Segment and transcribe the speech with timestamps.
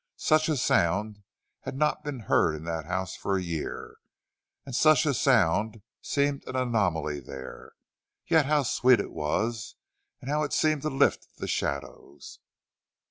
[0.17, 1.21] Such a sound
[1.59, 3.97] had not been heard in that house for a year;
[4.71, 7.73] such a sound seemed an anomaly there.
[8.25, 9.75] Yet how sweet it was,
[10.19, 12.39] and how it seemed to lift the shadows.